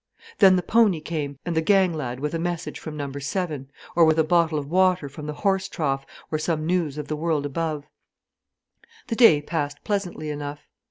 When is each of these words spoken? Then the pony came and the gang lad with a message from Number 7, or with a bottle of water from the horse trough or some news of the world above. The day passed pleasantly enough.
Then 0.39 0.55
the 0.55 0.63
pony 0.63 0.99
came 0.99 1.37
and 1.45 1.55
the 1.55 1.61
gang 1.61 1.93
lad 1.93 2.19
with 2.19 2.33
a 2.33 2.39
message 2.39 2.79
from 2.79 2.97
Number 2.97 3.19
7, 3.19 3.69
or 3.95 4.03
with 4.03 4.17
a 4.17 4.23
bottle 4.23 4.57
of 4.57 4.65
water 4.67 5.07
from 5.07 5.27
the 5.27 5.33
horse 5.45 5.67
trough 5.69 6.07
or 6.31 6.39
some 6.39 6.65
news 6.65 6.97
of 6.97 7.07
the 7.07 7.15
world 7.15 7.45
above. 7.45 7.85
The 9.09 9.15
day 9.15 9.43
passed 9.43 9.83
pleasantly 9.83 10.31
enough. 10.31 10.61